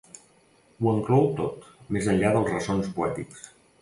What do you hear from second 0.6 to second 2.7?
Ho enclou tot, més enllà dels